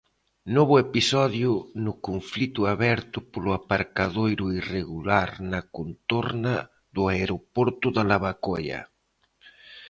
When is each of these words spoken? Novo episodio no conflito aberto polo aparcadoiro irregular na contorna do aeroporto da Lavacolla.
Novo 0.55 0.75
episodio 0.85 1.49
no 1.87 1.93
conflito 2.07 2.61
aberto 2.73 3.17
polo 3.31 3.51
aparcadoiro 3.59 4.45
irregular 4.59 5.29
na 5.51 5.61
contorna 5.77 6.55
do 6.95 7.01
aeroporto 7.13 7.87
da 7.95 8.03
Lavacolla. 8.09 8.81